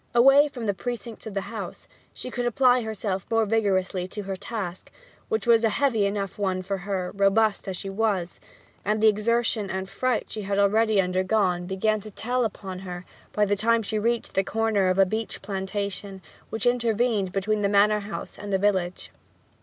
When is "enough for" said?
6.57-6.77